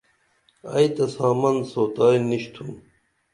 ائی 0.73 0.87
تہ 0.95 1.05
سامن 1.15 1.55
سوتائی 1.71 2.17
نِشِتُھم 2.29 2.69